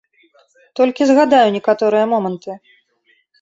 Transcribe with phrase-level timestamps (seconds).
[0.79, 2.57] Толькі згадаю некаторыя моманты.